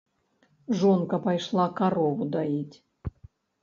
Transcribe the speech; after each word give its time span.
Жонка 0.79 1.21
пайшла 1.27 1.69
карову 1.83 2.31
даіць. 2.39 2.77